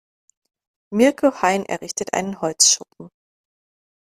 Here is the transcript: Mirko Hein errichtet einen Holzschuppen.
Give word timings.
Mirko 0.91 1.43
Hein 1.43 1.63
errichtet 1.63 2.15
einen 2.15 2.41
Holzschuppen. 2.41 3.11